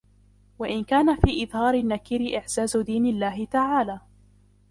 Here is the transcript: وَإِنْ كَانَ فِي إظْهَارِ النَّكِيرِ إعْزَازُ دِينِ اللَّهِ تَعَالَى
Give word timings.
وَإِنْ 0.59 0.83
كَانَ 0.83 1.15
فِي 1.15 1.43
إظْهَارِ 1.43 1.73
النَّكِيرِ 1.75 2.37
إعْزَازُ 2.39 2.77
دِينِ 2.77 3.05
اللَّهِ 3.05 3.45
تَعَالَى 3.45 3.99